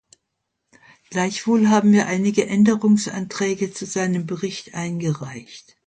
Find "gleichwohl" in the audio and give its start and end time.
1.11-1.69